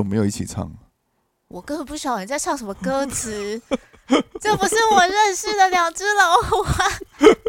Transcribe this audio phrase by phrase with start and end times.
[0.00, 0.70] 哎，你怎么没有一起唱？
[1.48, 3.60] 我根本不晓得你在唱什么歌词，
[4.40, 6.86] 这不是我认识的两只老虎啊！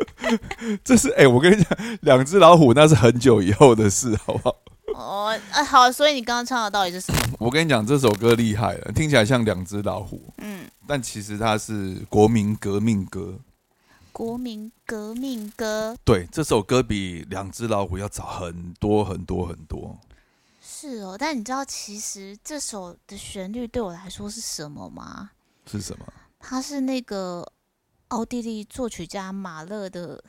[0.84, 4.56] 这是哎，我跟你讲，两只老虎那是很久以后的事，好不好？
[4.96, 7.20] 哦，啊，好，所以你刚刚唱的到底是什么？
[7.40, 13.40] 我跟你讲，这首歌厉害了，听起来像两只老虎，嗯，但其实它是国民革命歌。
[14.12, 15.96] 国民革命歌。
[16.04, 19.98] 对，这首歌比两只老虎要早很多很多很多。
[20.82, 25.30] 是哦，但你知道其实这首的旋律对我来说是什么吗？
[25.68, 26.12] 是什么？
[26.40, 27.48] 它是那个
[28.08, 30.24] 奥地利作曲家马勒的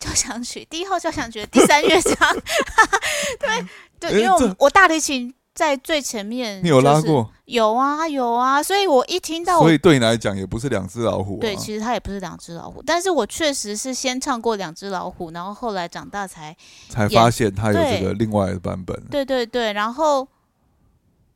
[0.00, 2.36] 交响曲第一号交响曲第三乐章。
[3.38, 3.64] 对
[4.00, 5.32] 对，因为我我大提琴。
[5.54, 7.30] 在最前面，你有拉过？
[7.44, 11.38] 有啊，有啊，所以我一听到，所以对你来讲也不是两只老虎。
[11.38, 16.56] 对，其实它也不是两只老虎，但是我确实是先唱过两只老虎，然后后来长大才
[16.88, 18.98] 才发现它有这个另外的版本。
[19.10, 20.26] 对对对，然后，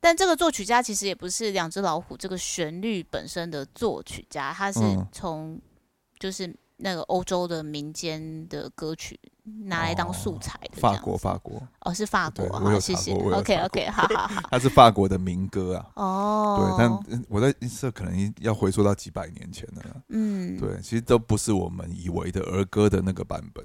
[0.00, 4.80] 但这个作曲家其实也不是两只老虎这个旋律本身的作曲家，他是
[5.12, 5.60] 从
[6.18, 6.54] 就是。
[6.78, 9.18] 那个欧洲的民间的歌曲
[9.64, 11.62] 拿来当素材的，法国法国。
[11.80, 23.64] 哦是法国，好谢谢，OK OK 好好好， 它是法国的民歌啊，哦，对，但我在这可能要回溯到几百年前了，嗯，对，其实都不是我们以为的儿歌的那个版本，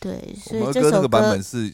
[0.00, 1.70] 对，儿歌那个版本是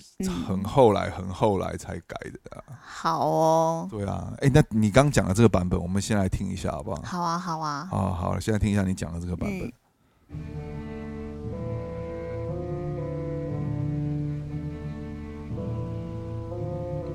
[0.48, 7.00] 很后来很后来才改的啊，好哦，对啊，哎，那你刚讲的这个版本，我们先来听一下好不好？
[7.04, 9.72] 好啊好啊，好好，现在听一下你讲的这个版本。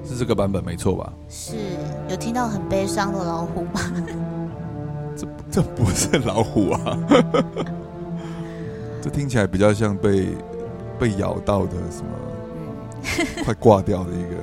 [0.09, 1.13] 是这个版本没错吧？
[1.29, 1.55] 是
[2.09, 3.81] 有听到很悲伤的老虎吗？
[5.15, 6.97] 这这不是老虎啊，
[9.01, 10.29] 这听起来比较像被
[10.97, 14.37] 被咬到的什么，快挂掉的一个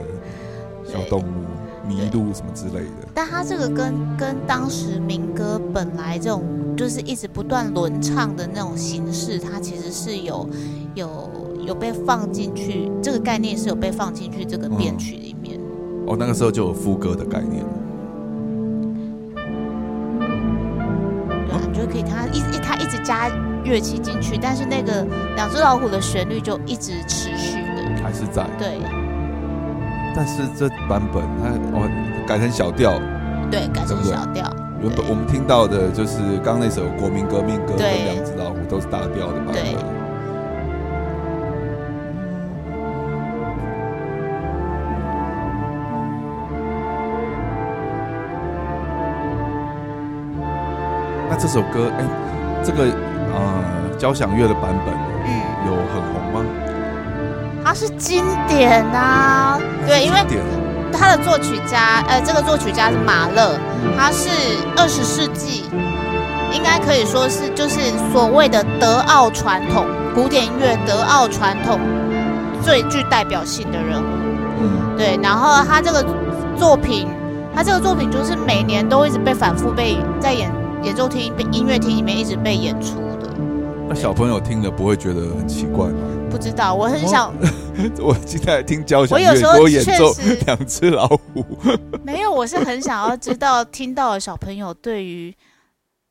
[0.92, 3.08] 小动物，迷路什么之类的。
[3.14, 6.44] 但它这个跟跟当时民歌本来这种
[6.76, 10.48] 就是一直不断轮唱的那种形式，它其实是有
[10.94, 11.30] 有
[11.66, 15.55] 有被放进去，这个概念是有被放进去这个编曲里面。
[16.06, 17.64] 哦，那个时候就有副歌的概念。
[21.34, 23.28] 对啊，就可以他一他一直加
[23.64, 28.46] 乐器进去，但是那个两只老虎的旋律就一直持续的，还是在。
[28.58, 28.78] 对。
[30.14, 31.86] 但是这版本它哦
[32.26, 32.98] 改成小调，
[33.50, 34.50] 对，改成小调。
[34.80, 39.95] 原本我们听到的就是刚那首《国民革命歌》跟《两只老虎》都是大调的版本。
[51.36, 52.04] 那这首歌，哎，
[52.64, 52.84] 这个
[53.34, 53.62] 呃
[53.98, 54.94] 交响乐的版本，
[55.26, 56.42] 嗯，有很红吗？
[57.62, 60.18] 它是经典啊，对，因为
[60.90, 63.58] 它的作曲家，呃，这个作曲家是马勒，
[63.98, 64.30] 他是
[64.78, 65.64] 二十世纪，
[66.52, 67.80] 应该可以说是就是
[68.10, 71.78] 所谓的德奥传统古典音乐德奥传统
[72.62, 74.06] 最具代表性的人物，
[74.62, 76.02] 嗯，对，然后他这个
[76.56, 77.06] 作品，
[77.54, 80.50] 他这个作品就是每年都一直被反复被在演
[80.86, 83.36] 演奏厅、音乐厅里面一直被演出的。
[83.88, 86.28] 那小朋友听了不会觉得很奇怪吗？
[86.30, 87.34] 不知道，我很想。
[87.98, 90.14] 我 今天听交响乐，给我演奏
[90.46, 91.44] 两只老虎。
[92.06, 95.34] 没有，我是很想要知道，听到小朋友对于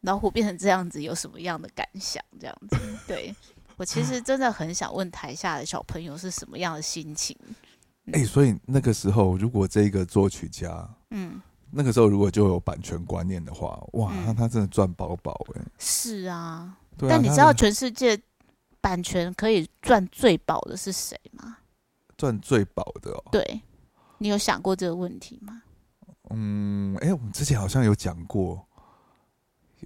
[0.01, 2.21] 老虎变成这样子有什么样的感想？
[2.37, 3.33] 这样子， 对
[3.77, 7.33] 我其实真的很想问台下的小朋友是什么样的心情。
[8.11, 11.41] 哎，所以那个时候，如果这个作曲家，嗯，
[11.75, 15.61] 那个时候如果就有版权观念的话，哇，那他真的赚饱饱哎。
[15.77, 18.19] 是啊，但你知道全世界？
[18.81, 21.57] 版权可以赚最饱的是谁吗？
[22.15, 23.23] 赚最饱的哦。
[23.31, 23.61] 对，
[24.19, 25.63] 你有想过这个问题吗？
[26.29, 28.63] 嗯，哎，我们之前好像有讲过，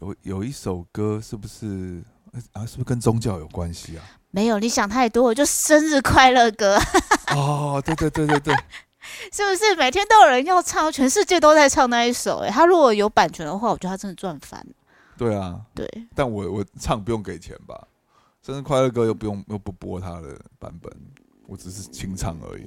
[0.02, 2.04] 有有一首歌是不是
[2.52, 2.66] 啊？
[2.66, 4.04] 是不是跟宗教有关系啊？
[4.32, 6.78] 没有，你想太多，就生日快乐歌。
[7.34, 8.56] 哦，对对对对对，
[9.32, 12.38] 是不是每天都有人要唱，全世界都在唱那一首？
[12.40, 14.74] 哎，他如果有版权的话，我觉得他真的赚翻了。
[15.18, 15.86] 对啊，对，
[16.16, 17.88] 但我我唱不用给钱吧？
[18.42, 20.92] 生日快乐歌又不用又不播他的版本，
[21.46, 22.64] 我只是清唱而已。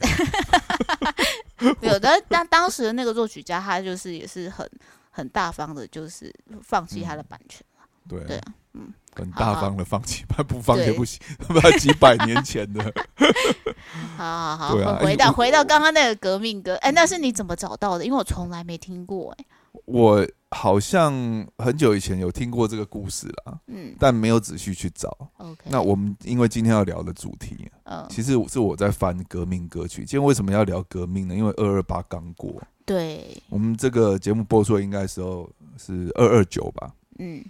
[1.81, 4.69] 有的，但当时的那个作曲家，他就是也是很
[5.11, 7.65] 很大方的，就是放弃他的版权
[8.09, 12.83] 对对啊，嗯，很大方的放弃，不放也不行，不然 几百年前的。
[14.17, 18.05] 好好好，对啊回到哎回到刚刚那个革命歌，哎，那是你怎么找到的？
[18.05, 19.45] 因为我从来没听过，哎，
[19.87, 21.13] 我好像
[21.59, 25.17] 很久以前有听过这个故事啦，嗯但没有仔细去找。
[25.39, 30.05] ，OK，那我们因为今天要聊的主题，嗯，其实是我在翻革命歌曲。
[30.05, 31.35] 今天为什么要聊革命呢？
[31.35, 36.95] 因为二二八刚过，对，我们这个节目播出的应该时候是二二九吧？
[37.19, 37.45] 嗯，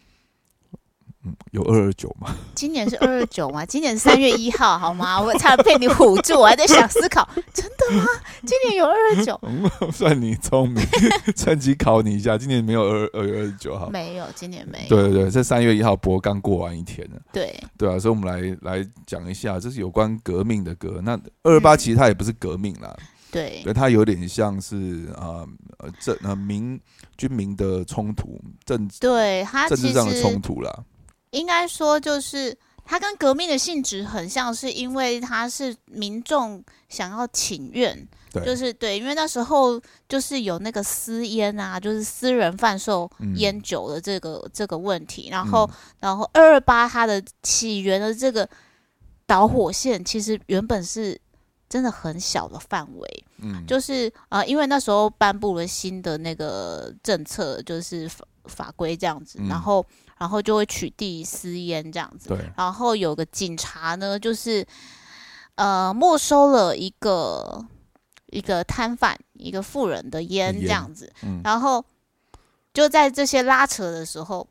[1.25, 2.35] 嗯，有二二九吗？
[2.55, 3.65] 今年是二二九吗？
[3.65, 5.21] 今年三月一号，好吗？
[5.23, 8.05] 我差点被你唬住，我还在想思考，真的吗？
[8.45, 9.41] 今年有二二九？
[9.93, 10.83] 算你聪明，
[11.37, 12.37] 趁机考你一下。
[12.37, 13.89] 今年没有二二月二十九号。
[13.91, 14.89] 没有，今年没有。
[14.89, 21.01] 对对对，这三月一号播刚过完一天呢，对对啊，所以我们来来讲一下，这是有关革命的歌。
[21.05, 21.13] 那
[21.45, 22.93] 二二八其实它也不是革命啦，
[23.31, 25.47] 对对，它有点像是啊
[25.79, 26.81] 呃政呃民
[27.17, 30.85] 军民的冲突，政治对，它政治上的冲突啦。
[31.33, 43.37] 应该说就是它跟革命的性质很像，是因为它是民众想要请愿，对，就是对，因为那时候就是有那个私烟啊，就是私人贩售嗯。
[43.37, 45.75] 烟酒的这个、这个问题，然后、嗯。
[46.01, 48.49] 然后二二八它的起源的这个
[49.27, 51.19] 导火线，其实原本是
[51.69, 53.65] 真的很小的范围，嗯。
[53.67, 59.49] 就是呃，因为那时候颁布了新的那个政策，就是法法规这样子，嗯。
[59.49, 59.85] 然后
[60.23, 64.65] 然后就会取缔私烟这样子，对，然后有个警察呢，就是
[65.57, 67.67] 呃没收了一个
[68.27, 71.85] 一个摊贩一个富人的烟烟这样子，嗯然后
[72.73, 74.47] 就在这些拉扯的时候，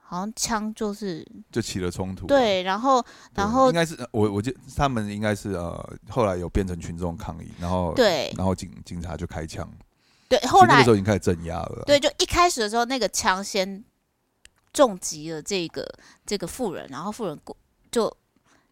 [0.00, 2.28] 好像枪就是就起了冲突。
[2.28, 3.04] 对，然后，
[3.34, 9.68] 然后应该是我我就他们应该是呃后来有变成群众抗议，然后对然后警警察就开枪，
[10.28, 11.82] 对，后来那个时候已经开始镇压了。
[11.84, 13.82] 对，就一开始的时候，那个枪先
[14.74, 15.88] 重击了这个
[16.26, 17.56] 这个妇人，然后妇人过
[17.90, 18.14] 就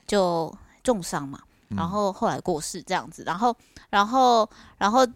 [0.07, 1.41] 就重伤嘛，
[1.71, 3.57] 嗯，然后后来过世这样子，然后
[3.89, 4.47] 然后
[4.77, 5.07] 然后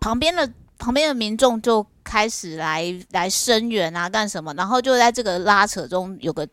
[0.00, 4.52] 旁边的旁边的民众就开始来来声援啊，干什么？
[4.54, 6.46] 然后就在这个拉扯中，有个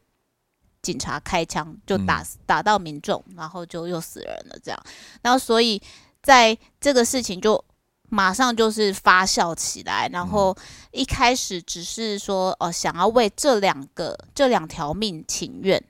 [0.84, 4.80] 警察开枪就打、嗯打到民众，然后就又死人了，这样。
[5.24, 5.81] 然后所以
[6.22, 7.63] 在这个事情就
[8.09, 10.56] 马上就是发酵起来，然后
[10.91, 15.83] 一开始只是说哦、想要为这两个这两条命请愿，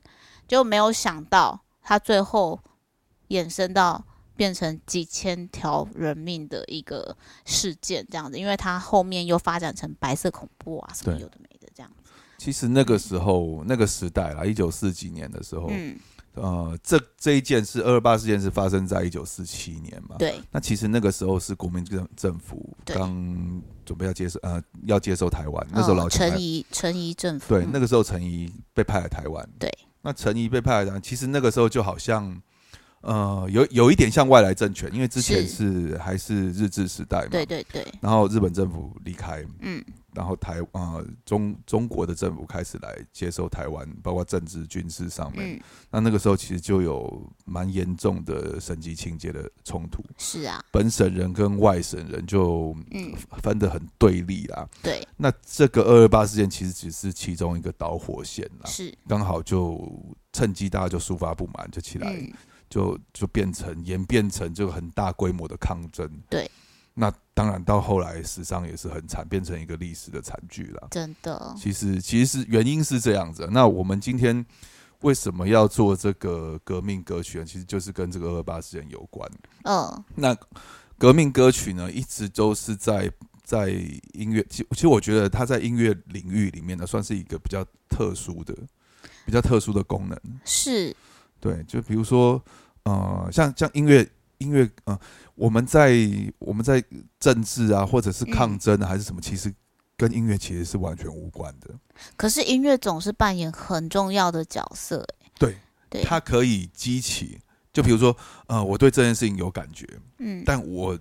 [0.47, 2.59] 就没有想到他最后
[3.29, 4.03] 衍生到
[4.35, 12.11] 变成几千条人命的一个事件这样子，因为他后面又发展成白色恐怖啊什么有的没的这样子。
[12.37, 15.99] 其实那个时候那个时代啦，一九四几年的时候，嗯，
[16.41, 20.15] 呃，这这一件事二二八事件是发生在一九四七年嘛？。
[20.17, 29.47] 对那其实那个时候是国民政政府刚准备要接受呃要接受台湾，那时候老陈仪陈仪政府对，嗯那个时候陈仪被派来台湾。
[29.59, 29.71] 对，
[30.01, 32.41] 那陈仪被派来台湾，其实那个时候就好像，
[33.01, 37.27] 呃，有有一点像外来政权，因为之前是还是日治时代嘛。
[37.29, 37.45] 对。
[37.45, 45.55] 对对，然后日本政府离开，嗯然后台呃中中国的政府开始来接收台湾，包括政治、军事上面。
[45.55, 54.67] 嗯，那那个时候其实就有蛮严重的省级情节的冲突，是啊，本省人跟外省人就嗯分得很对立啦。
[54.83, 59.79] 对那这个二二八事件其实只是其中一个导火线啦，是，刚好就
[60.33, 62.31] 趁机大家就抒发不满，就起来，嗯
[62.69, 66.09] 就就变成演变成就很大规模的抗争。
[66.29, 66.49] 对，
[66.93, 70.87] 那当然到后来史上也是很惨，变成一个历史的惨剧了。
[70.91, 73.47] 真的，其实其实是原因是这样子。
[73.51, 74.45] 那我们今天
[75.01, 77.45] 为什么要做这个革命歌曲呢？
[77.45, 79.29] 其实就是跟这个二二八事件有关。
[79.63, 80.35] 嗯那
[80.97, 83.09] 革命歌曲呢，一直都是在
[83.45, 83.69] 在
[84.11, 88.53] 音乐，其其实我觉得它在音乐领域里面呢，算是一个比较特殊的、
[89.25, 90.19] 比较特殊的功能。
[90.43, 90.93] 是，
[91.39, 92.41] 对，就比如说，
[92.83, 94.07] 呃，像像音乐
[94.39, 94.99] 音乐，呃，
[95.35, 95.93] 我们在
[96.39, 96.83] 我们在
[97.19, 99.53] 政治啊，或者是抗嗯争啊，还是什么，其实
[99.97, 101.69] 跟音乐其实是完全无关的。
[102.15, 105.05] 可是音乐总是扮演很重要的角色，
[105.37, 105.57] 对，
[105.89, 107.39] 对，它可以激起，
[107.73, 108.15] 就比如说，
[108.47, 109.85] 呃，我对这件事情有感觉，
[110.19, 110.43] 嗯。
[110.45, 110.97] 但我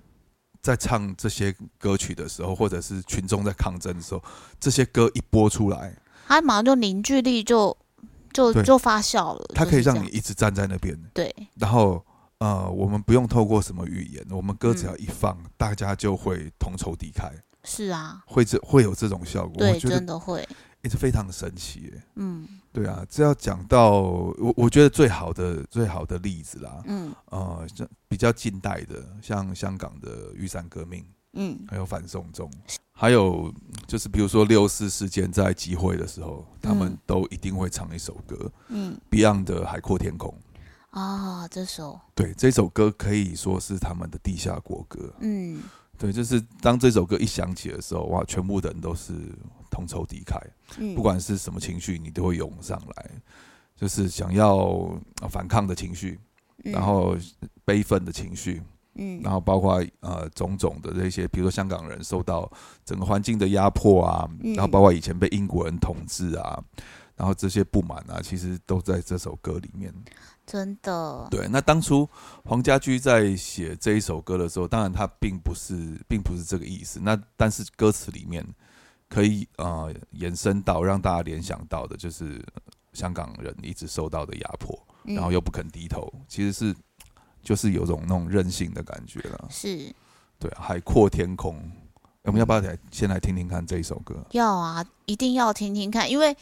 [0.61, 4.23] 在唱这些歌曲的时候，或者是群众在抗争的时候，
[4.59, 7.77] 这些歌一播出来，它马上就凝聚力就
[8.33, 12.05] 就对就发酵了，它可以让你一直站在那边，对然后。
[12.41, 17.33] 呃，我们不用透过什么语言，我们歌只嗯要一放，大家就会同仇敌忾，
[17.65, 19.57] 是啊，会这会有这种效果。
[19.57, 20.49] 对，我觉得真的会，
[20.83, 22.03] 也是非常神奇耶。
[22.15, 32.49] 嗯对啊，这要讲到我，我觉得最好的最好的例子啦，嗯呃，像比较近代的，像香港的雨伞革命，嗯，还有反送中，
[33.01, 33.55] 还有
[33.87, 40.35] 就是比如说六四事件在集会的时候，他们嗯都一定会唱一首歌嗯，，Beyond 的《海阔天空》。
[40.99, 45.15] 啊，这首，对，这首歌可以说是他们的地下国歌。
[45.21, 45.63] 嗯。
[45.97, 49.13] 对，就是当这首歌一响起的时候，哇，全部的人都是
[49.71, 50.41] 同仇敌忾，
[50.79, 53.11] 嗯，不管是什么情绪，你都会涌上来，
[53.77, 54.57] 就是想要
[55.23, 56.19] 呃反抗的情绪，
[56.65, 57.17] 嗯，然后
[57.65, 58.63] 悲愤的情绪，
[58.99, 62.51] 嗯，然后包括呃种种的这些，比如说香港人受到
[62.85, 66.63] 整个环境的压迫啊，嗯然后包括以前被英国人统治啊，
[67.17, 69.93] 然后这些不满啊，其实都在这首歌里面。
[70.45, 72.09] 真的，对，那当初
[72.45, 76.99] 黄家驹在写这一首歌的时候，当然他并不是并不是这个意思。
[77.03, 78.43] 那但是歌词里面
[79.11, 82.43] 可以呃延伸到让大家联想到的，就是
[82.95, 84.75] 香港人一直受到的压迫，
[85.05, 86.75] 嗯然后又不肯低头，其实是
[87.49, 89.49] 就是有种那种任性的感觉了。
[89.49, 89.91] 是
[90.39, 91.59] 对，海阔天空。
[92.25, 94.23] 我们要不要来先来听听看这一首歌？
[94.33, 96.37] 要啊，一定要听听看，因为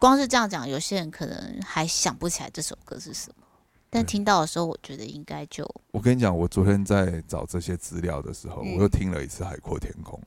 [0.00, 3.44] 光是这样讲，有些人可能还想不起来这首歌是什么，
[3.88, 10.18] 但听到的时候，我觉得应该就我跟你讲，我昨天在找这些资料的时候，嗯我又听了一次《海阔天空》。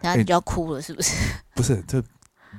[0.00, 1.12] 然后你就要哭了，是不是？
[1.54, 2.02] 不是，这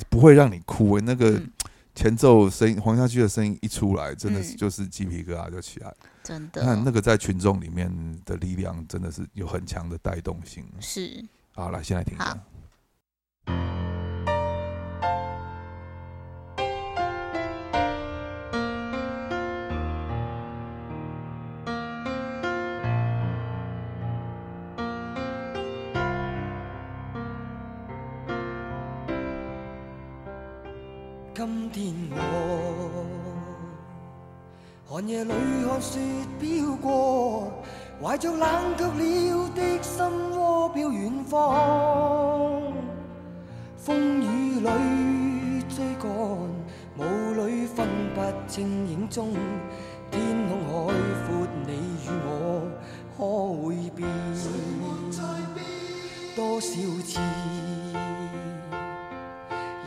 [0.07, 1.01] 不会让你哭、欸。
[1.01, 1.51] 那个嗯
[1.95, 5.93] 前奏声音，黄家驹的声音一出来，真的是嗯就是鸡皮疙瘩就起来。
[6.23, 7.91] 真的那那个在群众里面
[8.25, 10.65] 的力量，真的是有很强的带动性。
[10.79, 13.72] 是好，来先来听一下。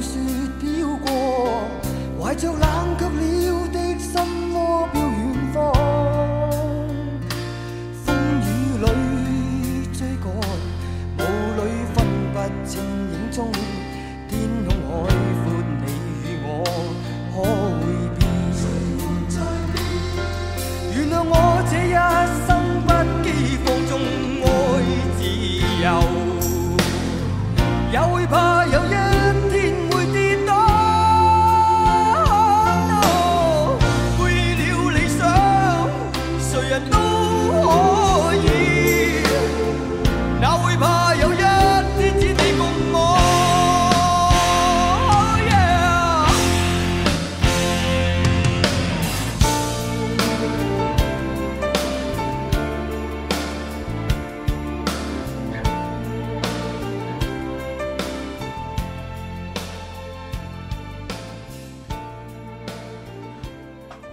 [0.00, 0.18] 雪
[0.60, 1.64] 飘过，
[2.18, 2.96] 怀着冷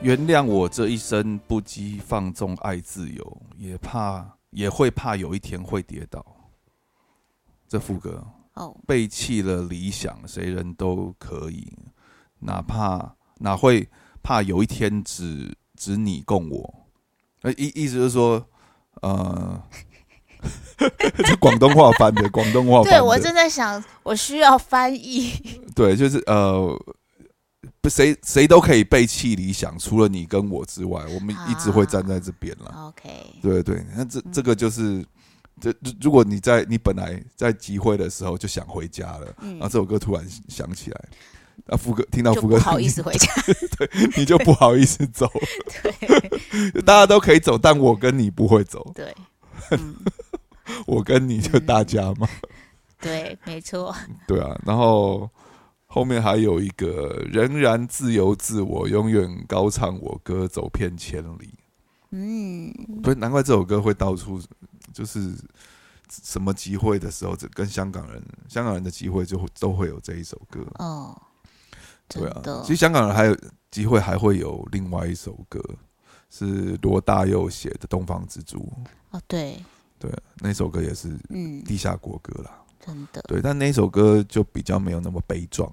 [0.08, 6.26] 原谅我这一生不羁放纵爱自由，也怕也会怕有一天会跌倒。
[7.68, 11.68] 这副歌哦，背弃了理想，谁人都可以，
[12.40, 13.86] 哪怕哪会
[14.24, 16.88] 怕有一天只只你共我。
[17.42, 18.42] 呃，意意思就是说，
[19.02, 19.62] 呃，
[21.18, 22.92] 这广东话翻的，广东话翻的。
[22.92, 25.34] 对我正在想，我需要翻译。
[25.76, 26.96] 对，就是呃，不
[27.90, 32.88] 谁谁都可以背弃理想，除了你跟我之外，我们一直会站在这边了。
[32.88, 33.10] OK，
[33.42, 35.06] 对对，那这这个就是
[35.60, 41.06] 这如如果你在你本来在集会的时候就想回家了，嗯然后这首歌突然想起来，
[41.68, 43.32] 啊，副歌听到副歌，不好意思回家。
[43.78, 45.32] 对你就不好意思走，
[45.82, 49.14] 对大家都可以走，但我跟你不会走，对，
[49.72, 49.96] 嗯，
[50.86, 52.28] 我跟你就大家嘛，
[53.00, 53.96] 对，没错。
[54.28, 55.30] 对啊，然后
[55.98, 61.52] 后面还有一个仍然自由自我，永远高唱我歌，走遍千里。
[62.12, 64.40] 嗯，对，难怪这首歌会到处
[64.94, 65.34] 就是
[66.10, 70.60] 什么集会的时候，这跟香港人香港人的集会就会都会有这一首歌。
[70.76, 71.20] 哦，
[72.08, 73.36] 真对啊的，，其实香港人还有
[73.72, 75.60] 集会还会有另外一首歌，
[76.30, 78.60] 是罗大佑写的《东方之珠》。
[79.10, 79.58] 哦，对，
[79.98, 80.12] 对，
[80.42, 82.64] 那首歌也是嗯，地下国歌啦。
[82.80, 85.70] 真的，对，但那首歌就比较没有那么悲壮。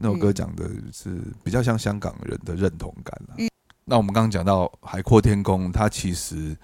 [0.00, 3.34] 那首歌嗯讲的是比较像香港人的认同感了。
[3.38, 3.48] 嗯
[3.90, 6.54] 那我们刚刚讲到《海阔天空》，它其实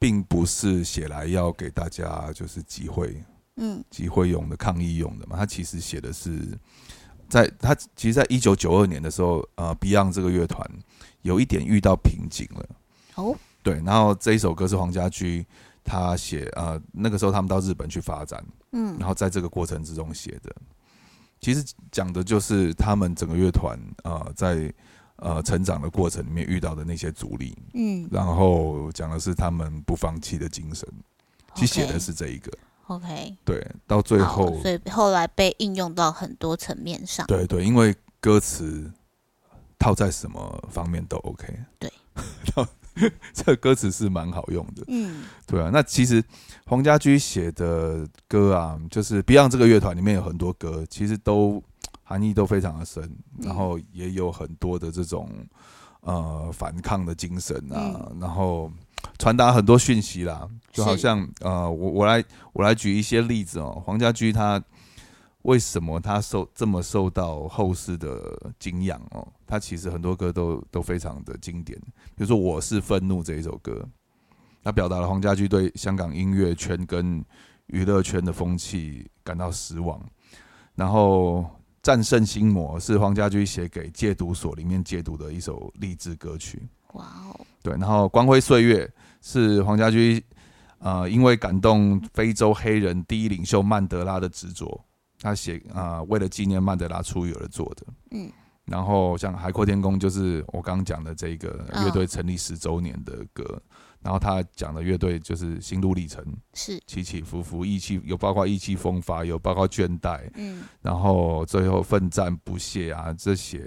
[0.00, 3.22] 并不是写来要给大家就是集会
[3.54, 5.36] 嗯集会用的、抗议用的嘛。
[5.36, 6.58] 它其实写的是
[7.28, 10.68] 在它其实，在一九九二年的时候，呃，Beyond 这个乐团
[11.20, 12.68] 有一点遇到瓶颈了。
[13.14, 15.46] 哦，对，然后这一首歌是黄家驹
[15.84, 20.52] 他写，呃，那个时候他们到日本去发展，嗯然后在这个过程之中写的，
[21.42, 24.72] 其实讲的就是他们整个乐团啊在
[25.16, 30.88] 呃成长的过程里面遇到的那些阻力，嗯，然后讲的是他们不放弃的精神。
[31.54, 32.50] 其实写的是这一个
[32.86, 37.26] ，OK，对，到最好后，所以后来被应用到很多层面上。
[37.26, 38.90] 对对，因为歌词
[39.78, 41.46] 套在什么方面都 OK，
[41.78, 41.92] 对，
[43.32, 45.24] 这个歌词是蛮好用的，嗯。
[45.46, 46.22] 对啊，那其实
[46.66, 51.62] 黄家驹写的歌啊，就是 Beyond 这个乐团里面有很多歌，其实都
[52.02, 53.02] 含义都非常的深，
[53.38, 53.46] 嗯。
[53.46, 55.28] 然后也有很多的这种
[56.00, 58.70] 呃反抗的精神啊，然后
[59.18, 64.62] 传达很多讯息啦，就好像呃，我我来我来举一些例子哦，黄家驹他
[65.42, 69.26] 为什么他受这么受到后世的敬仰哦？
[69.46, 71.78] 他其实很多歌都都非常的经典，
[72.14, 73.84] 比如说《我是愤怒》这一首歌，
[74.62, 77.24] 他表达了黄家驹对香港音乐圈跟
[77.66, 80.00] 娱乐圈的风气感到失望。
[80.74, 81.40] 然后
[81.82, 86.62] 《战胜心魔》是黄家驹写给戒毒所里面戒毒的一首励志歌曲。
[86.94, 88.86] 哇哦，对，然后《光辉岁月》
[89.20, 90.24] 是黄家驹
[90.78, 94.82] 呃因为感动非洲黑人第一领袖曼德拉的执着，
[95.22, 97.86] 他写啊、呃为了纪念曼德拉出狱而做的。
[98.10, 98.30] 嗯，
[98.66, 101.84] 然后像《海阔天空》就是我刚刚讲的这个嗯。
[101.84, 103.62] 乐队成立十周年的歌，
[104.02, 110.64] 然后他讲的乐队就是心路历程，是，起起伏伏，意气有包括意气风发，有包括倦怠，嗯。
[110.80, 113.60] 然后最后奋战不懈啊，这些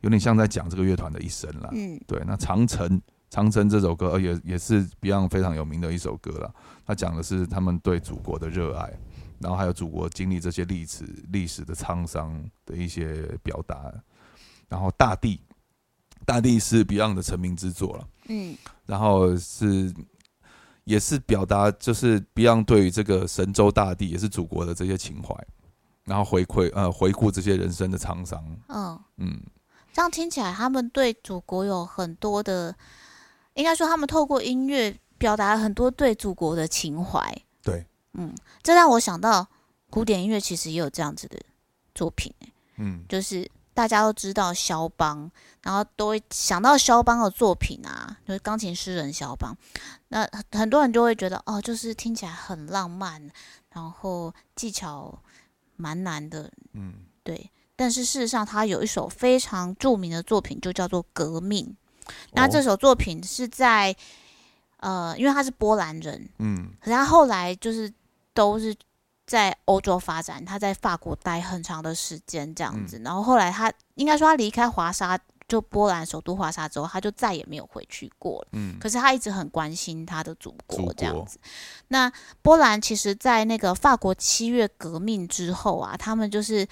[0.00, 1.68] 有点像在讲这个乐团的一生了。
[1.72, 2.00] 嗯。
[2.06, 3.00] 对，那长城，
[3.30, 6.54] 长城这首歌呃也也是 Beyond 非常有名的一首歌了。
[6.84, 8.92] 他讲的是他们对祖国的热爱，
[9.42, 13.92] 然后还有祖国经历这些历史历史的沧桑的一些表达。
[14.68, 15.40] 然后大地，
[16.24, 18.08] 大地是 Beyond 的成名之作了。
[18.28, 19.92] 嗯然后是
[20.84, 25.34] 也是表达就是 Beyond 对于这个神州大地也是祖国的这些情怀，
[26.04, 28.42] 然后回馈呃回顾这些人生的沧桑。
[28.68, 29.42] 嗯，嗯，
[29.92, 32.74] 这样听起来，他们对祖国有很多的，
[33.54, 37.20] 应该说他们透过音乐表达了很多对祖国的情怀。
[38.14, 39.46] 对，嗯，这让我想到
[39.90, 41.38] 古典音乐其实也有这样子的
[41.94, 45.30] 作品、欸嗯，就是大家都知道肖邦，
[45.62, 49.56] 然后都会想到肖邦的作品啊，就是钢琴诗人肖邦。
[50.08, 53.30] 那很很多人就会觉得，哦，就是听起来很浪漫，
[53.70, 55.18] 然后技巧
[55.76, 57.50] 蛮难的，嗯，对。
[57.74, 61.66] 但是事实上，他有一首非常著名的作品，就叫做《革命》。
[62.32, 63.96] 那这哦首作品是在
[64.76, 67.92] 呃，因为他是波兰人，嗯可是他后来就是
[68.34, 68.74] 都是
[69.26, 73.00] 在欧洲发展，他在法国待很长的时间这样子。
[73.04, 75.18] 然后后来他应该说他离开华沙，
[75.48, 78.48] 就波兰首都华沙之后，他就再也没有回去过了。
[78.52, 81.38] 嗯可是他一直很关心他的祖祖国这样子。
[81.88, 86.66] 那波兰其实，在那个法国七月革命之后啊，他们就是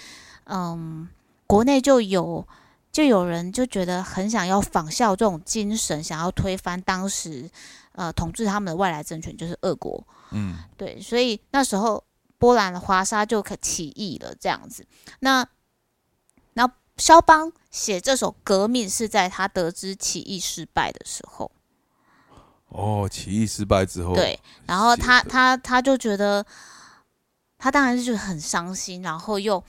[0.45, 1.09] 嗯，
[1.47, 2.47] 国内就有。
[2.93, 7.49] 就有人就觉得很想要仿效这种精神，想要推翻当时
[7.93, 10.05] 呃统治他们的外来政权，就是俄国。
[10.33, 12.03] 嗯对，所以那时候
[12.39, 14.87] 波兰的华沙就可起义了，这样子。
[15.21, 15.47] 那
[16.55, 21.51] 然后肖邦写这首《革命》是在他得知起义失败的时候，
[22.69, 26.45] 哦，起义失败之后，对，然后他他他就觉得，
[27.59, 29.63] 他当然是就很伤心，然后又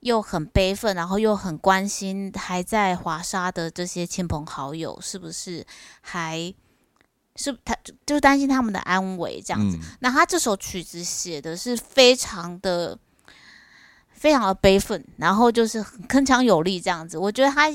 [0.00, 5.64] 又很悲愤，然后又很关心还在华沙的这些亲朋好友是不是
[6.00, 6.52] 还
[7.36, 9.76] 是他就就担心他们的安危这样子。
[9.76, 12.98] 嗯那他这首曲子写的是非常的
[14.10, 17.16] 非常的悲愤，然后就是很铿锵有力这样子。
[17.16, 17.72] 我觉得他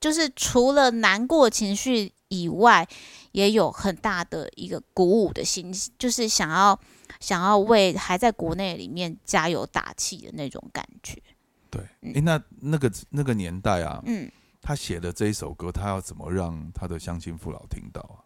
[0.00, 2.86] 就是除了难过情绪以外，
[3.32, 6.78] 也有很大的一个鼓舞的心，就是想要
[7.20, 11.22] 想要为还在国内里面加油打气的那种感觉。
[11.70, 11.82] 对，
[12.22, 18.16] 那那个那个年代啊，嗯，他写的这一首歌，他要怎么让他的乡亲父老听到啊？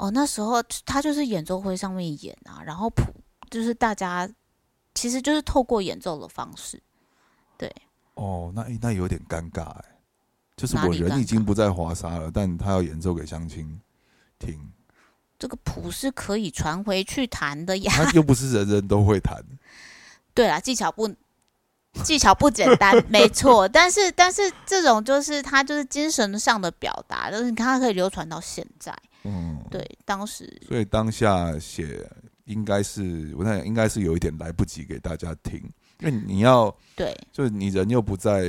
[0.00, 3.02] 哦，那时候他就是演奏会上面演啊，然后谱
[3.50, 4.26] 就是大家
[4.94, 6.82] 其实就是透过演奏的方式。
[7.58, 7.70] 对
[8.14, 9.84] 哦，那那有点尴尬哎，
[10.56, 13.78] 就是我人已经不在华沙了，但他要演奏给乡亲
[14.38, 14.72] 听，
[15.38, 17.92] 这个谱是可以传回去弹的呀。
[17.94, 19.44] 他又不是人人都会弹。
[20.32, 21.14] 对啦，技巧不
[22.02, 23.68] 技巧不简单，没错。
[23.68, 28.96] 但是但是这种就是他就是精神上的表达，就是你看它可以流传到现在。
[29.24, 32.10] 嗯，对，当时所以当下写
[32.44, 35.60] 应该是我在应该是有一点来不及给大家听，
[35.98, 38.42] 因为你要对就是你人又不在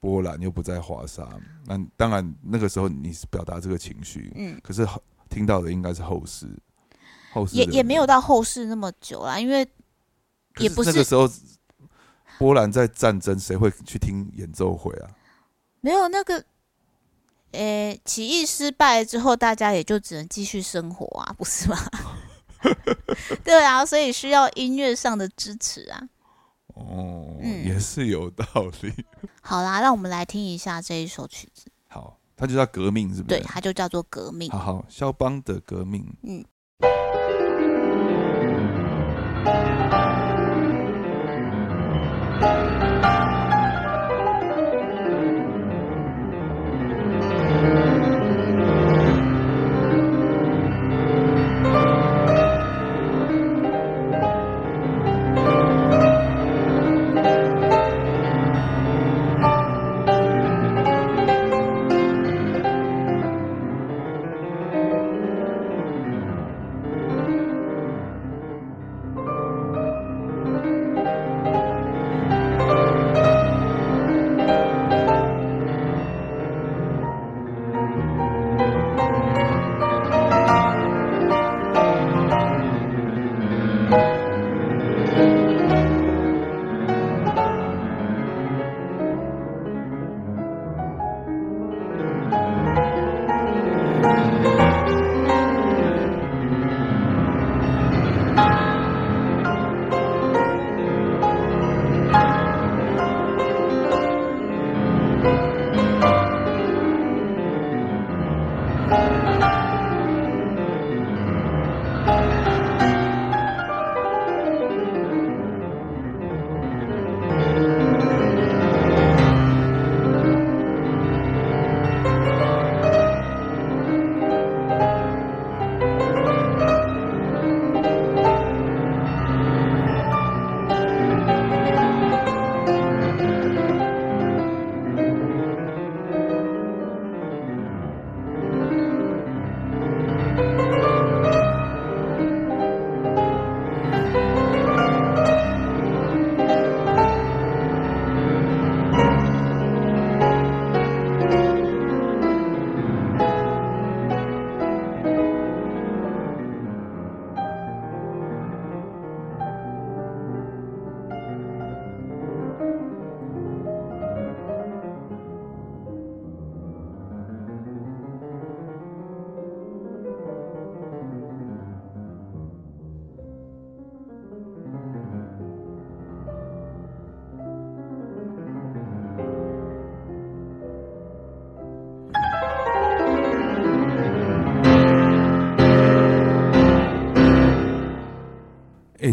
[0.00, 1.28] 波兰，又不在华沙，
[1.64, 6.48] 那当然那个时候你是表达这个情绪，嗯可是后听到的应该是后世，
[7.32, 9.66] 后世也也没有到后世那么久啦，因为
[10.58, 11.30] 也不是那个时候
[12.38, 15.10] 波兰在战争，谁会去听演奏会啊？
[15.80, 16.44] 没有那个。
[17.56, 21.76] 诶，起义失败之后，大家也就只能继续生活啊，不是吗？
[23.44, 26.02] 对啊，所以需要音乐上的支持啊。
[26.74, 28.44] 哦，嗯也是有道
[28.82, 28.92] 理。
[29.40, 33.44] 好啦，让我们来听一下这一首曲子，好，它就叫革命，是不是对，是？
[33.48, 34.50] 它就叫做《革命》。
[34.52, 36.06] 好好，肖邦的革命。
[36.22, 36.44] 嗯。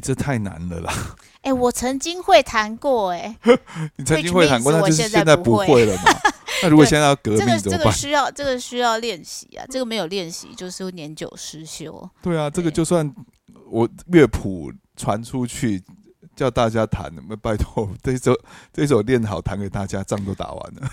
[0.04, 0.94] 这太难了啦！
[1.42, 3.36] 哎、我曾经会弹过、哎，
[3.96, 6.04] 你曾经会弹过那就是现在不不会会了嘛？
[6.62, 7.92] 那如果现在要革这个这个？
[7.92, 12.10] 需要这个需要练习啊，这个没有练习就是年久失修。
[12.22, 13.10] 对啊，这个就算
[13.70, 15.82] 我乐谱传出去，
[16.36, 18.38] 叫大家弹，那拜托，这首
[18.72, 20.89] 这首练好，弹给大家，仗都打完了。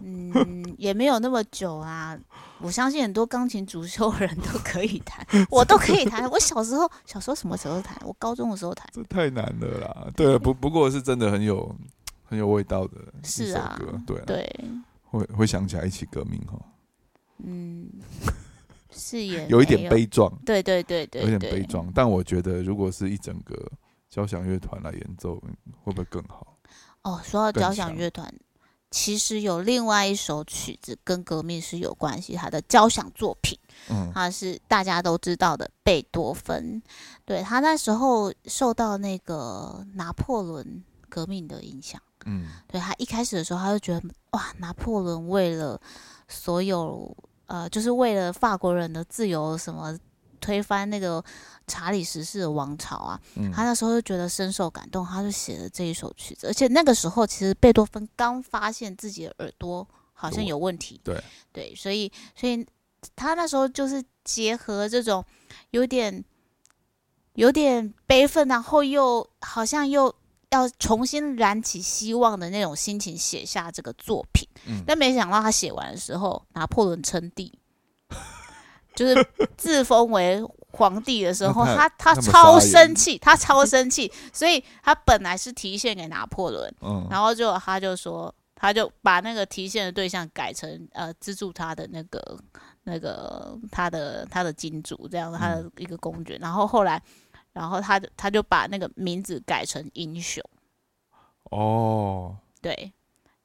[0.00, 2.18] 嗯，也没有那么久啊。
[2.60, 6.30] 我相信很多钢琴主修的人都可以弹，我都可以弹。
[6.30, 7.96] 我小时候小时候什么时候弹？
[8.04, 8.86] 我高中的时候弹。
[8.92, 10.06] 这太难了啦！
[10.16, 11.74] 对，不不过是真的很有
[12.24, 14.60] 很有味道的是啊歌，对啊，对，
[15.04, 16.58] 会会想起来一起革命哈。
[17.44, 17.90] 嗯，
[18.92, 21.90] 是也 有一点悲壮，对对对对，有点悲壮。
[21.92, 23.56] 但我觉得，如果是一整个
[24.08, 25.34] 交响乐团来演奏，
[25.82, 26.56] 会不会更好？
[27.02, 28.32] 哦，说到交响乐团，
[28.92, 34.12] 其实有另外一首曲子跟革命是有关系，他的交响作品，嗯。
[34.14, 36.80] 他是大家都知道的贝多芬。
[37.24, 42.46] 对他那时候受到那个拿破仑革命的影响，嗯。
[42.68, 44.02] 对他一开始的时候，他就觉得
[44.32, 45.80] 哇，拿破仑为了
[46.28, 49.98] 所有呃，就是为了法国人的自由，什么
[50.42, 51.24] 推翻那个
[51.66, 56.48] 查理十世的王朝啊，嗯他那时候就觉得深受感动，他就写了这一首曲子。
[56.48, 62.66] 而且那个时候，其实贝多芬刚发现自己的耳朵好像有问题，对对，所以所以
[63.14, 65.24] 他那时候就是结合这种
[65.70, 66.22] 有点
[67.34, 70.14] 有点悲愤，然后又好像又
[70.50, 74.46] 要重新燃起希望的那种心情，写下这个作品。
[74.66, 77.52] 嗯但没想到他写完的时候，拿破仑称帝，
[79.02, 92.38] 就是自封为皇帝的时候，他他超生气，他超生气， 所以他本来是提献给拿破仑，嗯，然后就他就说，他就把那个提现的对象改成呃资助他的那个
[92.84, 97.02] 那个他的他的金主这样他的一个公爵，然后后来，
[97.52, 100.42] 然后他他就把那个名字改成英雄，
[101.50, 102.92] 哦，对，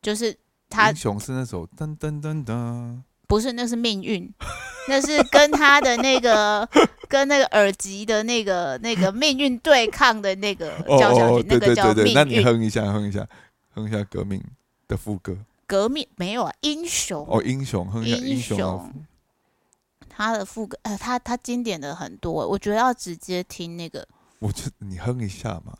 [0.02, 0.34] 就是
[0.70, 4.32] 他英雄是那首噔噔噔噔，不是那是命运，
[4.90, 6.68] 那是跟他的那个
[7.08, 13.28] 跟那个耳机的那个那个命运对抗的那个哦交响曲，那个叫对对对，那你命运哼一下，哼一下，
[13.74, 14.42] 哼一下革命
[14.88, 15.38] 的副歌。
[15.66, 18.94] 革命没有啊，英雄哦，英雄，哼一下英雄，
[20.10, 24.08] 他的副歌，呃，他他经典的很多，我觉得要直接听那个。
[24.40, 25.78] 我就你哼一下嘛。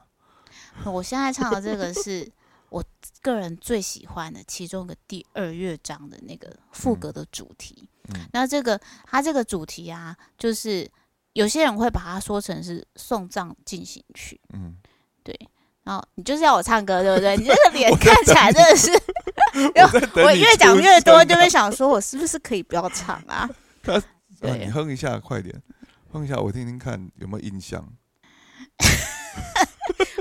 [0.84, 2.30] 我现在唱的这个是
[2.70, 2.84] 我
[3.22, 7.90] 个人最喜欢的其中一个第二乐章的那个副歌的主题。
[8.10, 10.90] 嗯那这个它这个主题啊，就是
[11.34, 14.78] 有些人会把它说成是送葬进行曲，嗯，
[15.24, 15.38] 对。
[15.84, 17.36] 然后你就是要我唱歌，对不对？
[17.38, 18.92] 你这个 脸看起来真的是，
[20.24, 23.50] 我越讲越多，就会想说，我是不是可以不要唱啊？
[24.42, 25.62] 你哼一下，快点，
[26.12, 27.88] 哼一下，我听听看有没有印象。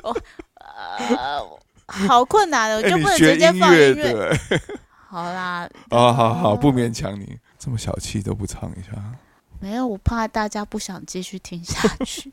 [0.03, 0.17] 我
[0.55, 1.41] 呃，
[2.09, 4.40] 好困难的，我哎，就不能直接放音乐
[5.09, 8.90] 好啦，好好好，不勉强你，这么小气都不唱一下。
[9.61, 12.33] 没有，我怕大家不想继续听下去。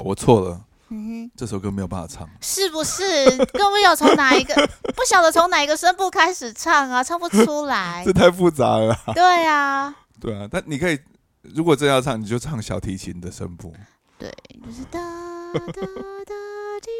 [0.00, 0.58] 好，我错了，
[0.88, 2.26] 嗯哼，这首歌没有办法唱。
[2.40, 3.04] 是不是？
[3.52, 4.54] 各位要从哪一个？
[4.96, 8.10] 不晓得从哪一个声部开始唱啊，唱不出来 这。
[8.10, 8.98] 太复杂了啦。
[9.14, 10.98] 对啊，对啊，但你可以，
[11.42, 13.74] 如果真要唱，你就唱小提琴的声部。
[14.18, 14.32] 对，
[14.64, 14.98] 就是哒
[15.52, 15.70] 哒哒
[16.80, 16.90] 滴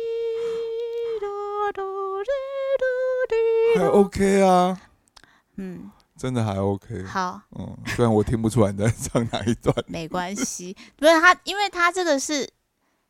[1.20, 1.82] 哆哆
[2.22, 2.30] 滴
[2.76, 2.84] 哆
[3.30, 3.86] 滴还。
[3.88, 4.78] OK 啊，
[5.56, 7.02] 嗯，真的还 OK。
[7.04, 9.74] 好，嗯，虽然我听不出来你在唱哪一段。
[9.86, 10.76] 没关系。
[10.98, 12.48] 不是他，因为他这个是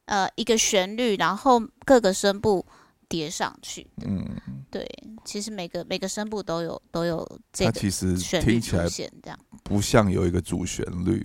[0.07, 2.65] 呃一个旋律，然后各个声部
[3.09, 3.87] 叠上去。
[4.07, 4.25] 嗯，
[4.71, 4.87] 对，
[5.25, 9.39] 其实每个每个声部都有都有这个旋律出现，这样。
[9.63, 11.25] 不像有一个主旋律。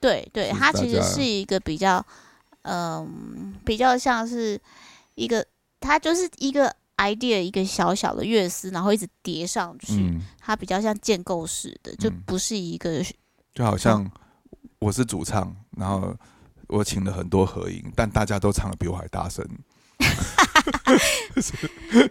[0.00, 2.04] 对对，它其实是一个比较，
[2.62, 4.58] 嗯、比较像是
[5.14, 5.44] 一个，
[5.78, 13.04] 它就是一个 idea 一个小小的乐思，然后一直叠上去，嗯，它比较像建构式的，就嗯不是一个
[13.52, 14.10] 就好像
[14.78, 16.16] 我是主唱，然后
[16.70, 19.44] 我请了很多合影，但大家都唱的比我还大声，
[21.36, 21.52] 是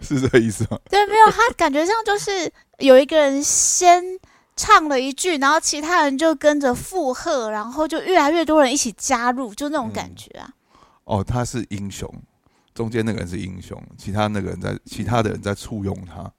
[0.02, 0.78] 是这个意思吗？
[0.88, 4.02] 对，没有，他感觉上就是有一个人先
[4.56, 10.50] 唱了一句，然后其他人就跟着附和，然后就越来越多人一起加入，就那种感嗯觉啊。
[11.04, 12.12] 哦，他是英雄，
[12.74, 16.30] 中间那个人是英雄，其他那个人在其他的人在簇拥他。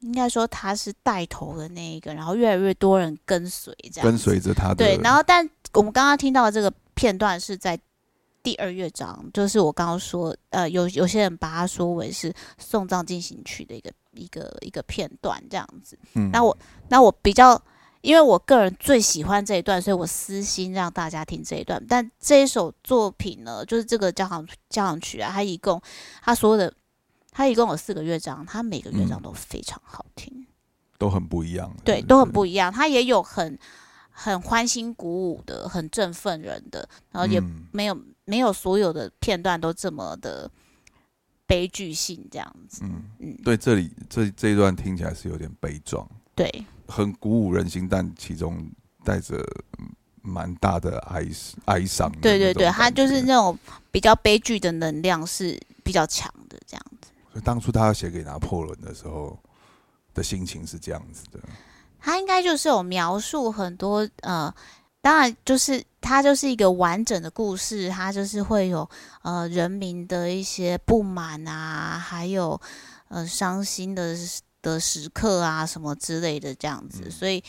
[0.00, 7.78] 应该说他是带头的那一个，然后越来越多人跟随，这样跟随着他的对，然后但我们刚刚听到的这个片段是在
[8.42, 15.98] 第二乐章，就是我刚刚说，呃，有有些人把它说为是送葬进行曲的一个一个一个片段这样子。
[16.14, 16.56] 嗯那我
[16.88, 17.60] 那我比较，
[18.02, 21.82] 因为我个人最喜欢这一段，所以我私心让大家听这一段。
[21.88, 25.80] 但这一首作品呢，就是这个交响交响曲啊，它一共
[26.22, 26.72] 它所有的
[27.30, 30.46] 它一共有四个乐章，它每个乐章嗯都非常好听。
[30.96, 32.72] 都很不一样，对，都很不一样。
[32.72, 33.58] 它也有很
[34.16, 40.48] 很欢欣鼓舞的，很振奋人的，然后也嗯没有、没有所有的片段都这么的
[41.46, 42.82] 悲剧性这样子。
[42.84, 48.70] 嗯，嗯，对，这里这这一段听起来是有点悲壮，对很鼓舞人心，但其中
[49.02, 49.36] 带着
[49.78, 49.88] 嗯
[50.22, 51.26] 蛮大的哀
[51.64, 52.08] 哀伤。
[52.22, 53.58] 对对对，他就是那种
[53.90, 57.10] 比较悲剧的能量是比较强的这样子。
[57.32, 59.36] 所以当初他要写给拿破仑的时候
[60.14, 61.40] 的心情是这样子的。
[62.04, 64.54] 它应该就是有描述很多呃，
[65.00, 68.86] 当然就是它就是一个完整的故事，它就是会有
[69.22, 72.60] 呃人民的一些不满啊，还有
[73.08, 74.14] 呃伤心的
[74.60, 77.42] 的时刻啊什么之类的这样子，嗯所以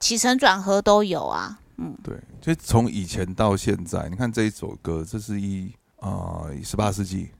[0.00, 1.56] 起承转合都有啊。
[1.76, 7.30] 嗯，对，就从以前到现在，你看这一首歌，这是一啊十八世纪、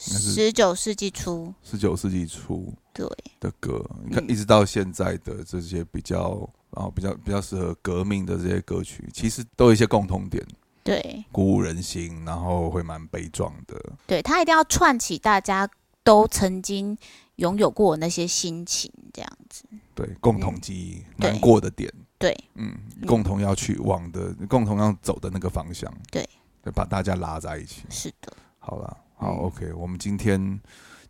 [0.00, 3.06] 十九世纪初，十九世纪初对。
[3.38, 4.30] 的歌，你看嗯。
[4.30, 10.42] 一直到现在的这些比较啊比较比较适合革命的这些歌曲，其实都有一些共同点，
[10.82, 11.24] 对。
[11.30, 13.78] 鼓舞人心，然后会蛮悲壮的。
[14.06, 15.68] 对，他一定要串起大家
[16.02, 16.96] 都曾经
[17.36, 19.64] 拥有过的那些心情，这样子。
[19.94, 22.34] 对，共同记忆、对难过的点，对。
[22.54, 26.26] 嗯，嗯共同要去往的，共同要走的那个方向，对，
[26.62, 27.82] 对，把大家拉在一起。
[27.90, 30.60] 是的，好了，好、嗯 o k 我们今天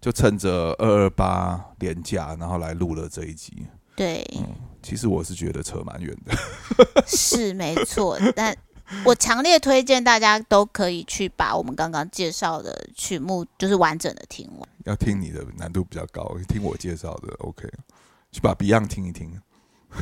[0.00, 3.66] 就趁着二二八连假，然后来录了这一集。
[3.96, 4.26] 对。
[4.36, 4.46] 嗯，
[4.82, 6.34] 其实我是觉得扯蛮远的。
[7.06, 8.56] 是没错，但
[9.04, 14.68] 我强烈推荐大家都可以去把我们刚刚介绍的曲目，就是完整的听完。
[14.84, 17.68] 要听你的难度比较高，听我介绍的 OK，
[18.32, 19.40] 去把 Beyond 听一听。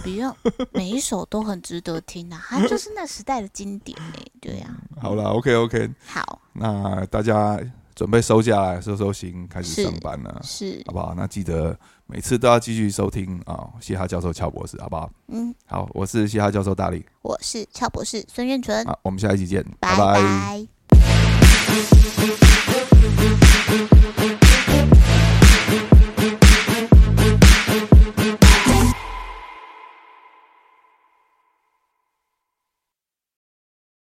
[0.04, 0.34] Beyond
[0.72, 4.68] 每一首都很值得听啊，它就是那时代的经典哎、对呀、
[5.00, 7.58] 好了，OK OK，好那大家
[7.98, 10.80] 准备收下来收收心开始上班了是。
[10.86, 11.14] 好不好？
[11.16, 15.10] 那记得每次都要继续收听啊嘻哈教授俏博士好不好？
[15.26, 15.52] 嗯。
[15.66, 17.04] 好我是嘻哈教授大力。
[17.22, 18.86] 我是俏博士孙愿纯。
[18.86, 19.96] 好我们下一期见拜。
[19.98, 20.68] 拜。